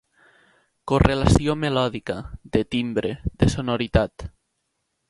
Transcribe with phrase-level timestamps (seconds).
[0.91, 2.17] Correlació melòdica,
[2.57, 3.13] de timbre,
[3.43, 4.29] de sonoritat.